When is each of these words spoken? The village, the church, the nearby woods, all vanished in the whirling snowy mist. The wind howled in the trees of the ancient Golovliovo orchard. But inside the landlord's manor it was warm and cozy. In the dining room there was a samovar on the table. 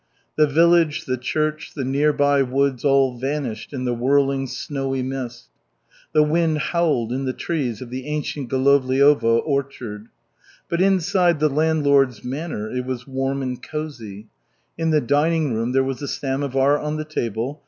The 0.35 0.47
village, 0.47 1.05
the 1.05 1.15
church, 1.15 1.75
the 1.75 1.83
nearby 1.85 2.41
woods, 2.41 2.83
all 2.83 3.19
vanished 3.19 3.71
in 3.71 3.85
the 3.85 3.93
whirling 3.93 4.47
snowy 4.47 5.03
mist. 5.03 5.49
The 6.11 6.23
wind 6.23 6.57
howled 6.57 7.13
in 7.13 7.25
the 7.25 7.33
trees 7.33 7.83
of 7.83 7.91
the 7.91 8.07
ancient 8.07 8.49
Golovliovo 8.49 9.43
orchard. 9.45 10.07
But 10.67 10.81
inside 10.81 11.39
the 11.39 11.49
landlord's 11.49 12.23
manor 12.23 12.67
it 12.75 12.83
was 12.83 13.05
warm 13.07 13.43
and 13.43 13.61
cozy. 13.61 14.25
In 14.75 14.89
the 14.89 15.01
dining 15.01 15.53
room 15.53 15.71
there 15.71 15.83
was 15.83 16.01
a 16.01 16.07
samovar 16.07 16.79
on 16.79 16.97
the 16.97 17.05
table. 17.05 17.59